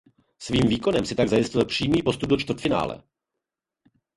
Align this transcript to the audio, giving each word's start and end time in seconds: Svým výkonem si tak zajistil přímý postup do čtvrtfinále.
Svým 0.39 0.67
výkonem 0.67 1.05
si 1.05 1.15
tak 1.15 1.29
zajistil 1.29 1.65
přímý 1.65 2.03
postup 2.03 2.29
do 2.29 2.37
čtvrtfinále. 2.37 3.03